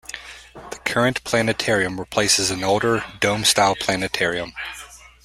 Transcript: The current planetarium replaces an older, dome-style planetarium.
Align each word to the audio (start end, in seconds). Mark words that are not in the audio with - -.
The 0.71 0.79
current 0.83 1.23
planetarium 1.25 1.99
replaces 1.99 2.49
an 2.49 2.63
older, 2.63 3.03
dome-style 3.19 3.75
planetarium. 3.75 4.51